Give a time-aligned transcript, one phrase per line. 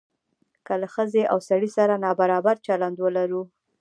[0.65, 3.41] که له ښځې او سړي سره نابرابر چلند ولرو.